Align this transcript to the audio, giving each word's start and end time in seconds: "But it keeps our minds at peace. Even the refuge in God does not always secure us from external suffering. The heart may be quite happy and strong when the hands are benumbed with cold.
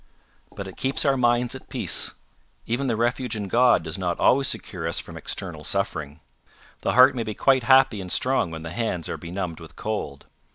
"But 0.51 0.67
it 0.67 0.77
keeps 0.77 1.05
our 1.05 1.15
minds 1.15 1.53
at 1.53 1.69
peace. 1.69 2.15
Even 2.65 2.87
the 2.87 2.95
refuge 2.95 3.35
in 3.35 3.47
God 3.47 3.83
does 3.83 3.99
not 3.99 4.19
always 4.19 4.47
secure 4.47 4.87
us 4.87 4.99
from 4.99 5.15
external 5.15 5.63
suffering. 5.63 6.21
The 6.81 6.93
heart 6.93 7.13
may 7.13 7.21
be 7.21 7.35
quite 7.35 7.61
happy 7.61 8.01
and 8.01 8.11
strong 8.11 8.49
when 8.49 8.63
the 8.63 8.71
hands 8.73 9.07
are 9.09 9.17
benumbed 9.17 9.59
with 9.59 9.75
cold. 9.75 10.25